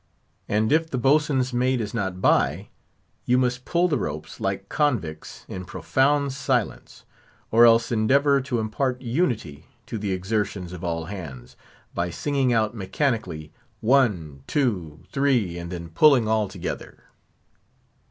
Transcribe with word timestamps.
And 0.49 0.71
if 0.71 0.89
the 0.89 0.97
boatswain's 0.97 1.53
mate 1.53 1.79
is 1.79 1.93
not 1.93 2.19
by, 2.21 2.69
you 3.25 3.37
must 3.37 3.65
pull 3.65 3.87
the 3.87 3.99
ropes, 3.99 4.39
like 4.39 4.67
convicts, 4.67 5.45
in 5.47 5.63
profound 5.63 6.33
silence; 6.33 7.05
or 7.51 7.67
else 7.67 7.91
endeavour 7.91 8.41
to 8.41 8.57
impart 8.59 8.99
unity 9.03 9.67
to 9.85 9.99
the 9.99 10.11
exertions 10.11 10.73
of 10.73 10.83
all 10.83 11.05
hands, 11.05 11.55
by 11.93 12.09
singing 12.09 12.51
out 12.51 12.73
mechanically, 12.73 13.53
one, 13.79 14.41
two, 14.47 15.01
three, 15.11 15.55
and 15.59 15.69
then 15.71 15.89
pulling 15.89 16.27
all 16.27 16.47
together. 16.47 17.03